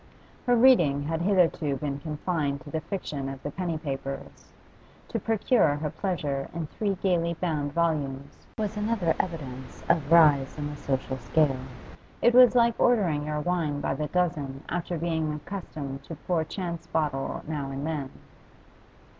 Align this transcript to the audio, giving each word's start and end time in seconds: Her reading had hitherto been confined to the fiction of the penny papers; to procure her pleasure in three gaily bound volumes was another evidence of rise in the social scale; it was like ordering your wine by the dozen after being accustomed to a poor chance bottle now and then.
Her 0.47 0.55
reading 0.55 1.03
had 1.03 1.21
hitherto 1.21 1.75
been 1.77 1.99
confined 1.99 2.61
to 2.61 2.71
the 2.71 2.81
fiction 2.81 3.29
of 3.29 3.43
the 3.43 3.51
penny 3.51 3.77
papers; 3.77 4.51
to 5.09 5.19
procure 5.19 5.75
her 5.75 5.91
pleasure 5.91 6.49
in 6.55 6.65
three 6.65 6.95
gaily 7.03 7.35
bound 7.35 7.73
volumes 7.73 8.47
was 8.57 8.75
another 8.77 9.13
evidence 9.19 9.83
of 9.87 10.11
rise 10.11 10.57
in 10.57 10.71
the 10.71 10.75
social 10.75 11.17
scale; 11.19 11.61
it 12.19 12.33
was 12.33 12.55
like 12.55 12.79
ordering 12.79 13.25
your 13.27 13.41
wine 13.41 13.79
by 13.79 13.93
the 13.93 14.07
dozen 14.07 14.63
after 14.69 14.97
being 14.97 15.33
accustomed 15.35 16.01
to 16.05 16.13
a 16.13 16.23
poor 16.25 16.43
chance 16.45 16.87
bottle 16.87 17.43
now 17.47 17.69
and 17.69 17.85
then. 17.85 18.09